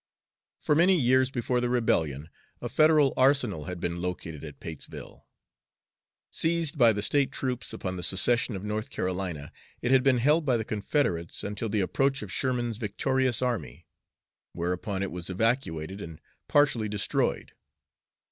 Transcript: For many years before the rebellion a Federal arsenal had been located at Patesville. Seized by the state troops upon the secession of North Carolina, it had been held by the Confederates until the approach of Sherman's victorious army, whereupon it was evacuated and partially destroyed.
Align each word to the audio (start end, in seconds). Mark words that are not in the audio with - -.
For 0.59 0.73
many 0.73 0.99
years 0.99 1.29
before 1.29 1.61
the 1.61 1.69
rebellion 1.69 2.31
a 2.59 2.69
Federal 2.69 3.13
arsenal 3.15 3.65
had 3.65 3.79
been 3.79 4.01
located 4.01 4.43
at 4.43 4.59
Patesville. 4.59 5.27
Seized 6.31 6.75
by 6.75 6.91
the 6.91 7.03
state 7.03 7.31
troops 7.31 7.71
upon 7.71 7.97
the 7.97 8.01
secession 8.01 8.55
of 8.55 8.63
North 8.63 8.89
Carolina, 8.89 9.51
it 9.79 9.91
had 9.91 10.01
been 10.01 10.17
held 10.17 10.43
by 10.43 10.57
the 10.57 10.65
Confederates 10.65 11.43
until 11.43 11.69
the 11.69 11.81
approach 11.81 12.23
of 12.23 12.31
Sherman's 12.31 12.77
victorious 12.77 13.43
army, 13.43 13.85
whereupon 14.53 15.03
it 15.03 15.11
was 15.11 15.29
evacuated 15.29 16.01
and 16.01 16.19
partially 16.47 16.89
destroyed. 16.89 17.53